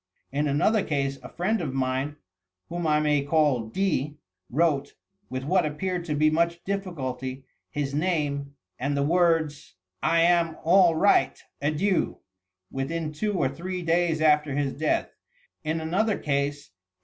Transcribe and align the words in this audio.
In 0.31 0.47
another 0.47 0.81
case, 0.81 1.17
a 1.21 1.29
frieud 1.29 1.61
of 1.61 1.75
mine, 1.75 2.15
whom 2.69 2.85
1 2.85 3.03
may 3.03 3.21
call 3.21 3.67
D., 3.67 4.17
wrote,— 4.49 4.95
with 5.29 5.43
what 5.43 5.63
appeared 5.63 6.05
to 6.05 6.15
be 6.15 6.31
much 6.31 6.63
difficulty, 6.63 7.45
his 7.69 7.93
name 7.93 8.55
and 8.79 8.97
the 8.97 9.03
words:— 9.03 9.75
'I 10.01 10.21
am 10.21 10.57
all 10.63 10.95
right. 10.95 11.39
Adieu,' 11.61 12.17
within 12.71 13.13
two 13.13 13.35
or 13.35 13.47
three 13.47 13.83
days 13.83 14.21
after 14.21 14.55
his 14.55 14.73
death. 14.73 15.11
In 15.63 15.79
another 15.79 16.17
case. 16.17 16.71